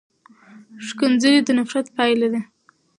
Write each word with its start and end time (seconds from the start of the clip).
ښکنځلې 0.87 1.39
د 1.43 1.49
نفرت 1.57 1.85
پایله 1.95 2.27
ده. 2.33 2.41